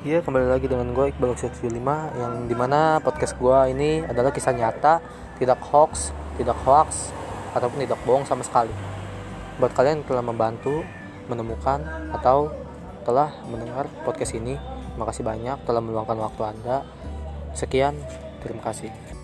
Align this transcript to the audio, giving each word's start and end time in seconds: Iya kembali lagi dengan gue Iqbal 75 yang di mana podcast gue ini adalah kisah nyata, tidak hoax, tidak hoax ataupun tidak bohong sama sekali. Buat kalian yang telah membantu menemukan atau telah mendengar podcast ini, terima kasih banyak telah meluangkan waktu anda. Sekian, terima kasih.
Iya 0.00 0.24
kembali 0.24 0.48
lagi 0.48 0.64
dengan 0.64 0.96
gue 0.96 1.12
Iqbal 1.12 1.36
75 1.36 1.76
yang 2.16 2.48
di 2.48 2.56
mana 2.56 3.04
podcast 3.04 3.36
gue 3.36 3.58
ini 3.68 4.00
adalah 4.00 4.32
kisah 4.32 4.56
nyata, 4.56 4.96
tidak 5.36 5.60
hoax, 5.60 6.16
tidak 6.40 6.56
hoax 6.64 7.12
ataupun 7.52 7.84
tidak 7.84 8.00
bohong 8.08 8.24
sama 8.24 8.40
sekali. 8.40 8.72
Buat 9.60 9.76
kalian 9.76 10.00
yang 10.00 10.08
telah 10.08 10.24
membantu 10.24 10.80
menemukan 11.28 11.84
atau 12.16 12.48
telah 13.04 13.44
mendengar 13.52 13.92
podcast 14.00 14.32
ini, 14.32 14.56
terima 14.96 15.04
kasih 15.04 15.20
banyak 15.20 15.68
telah 15.68 15.84
meluangkan 15.84 16.16
waktu 16.16 16.48
anda. 16.48 16.80
Sekian, 17.52 17.92
terima 18.40 18.64
kasih. 18.64 19.19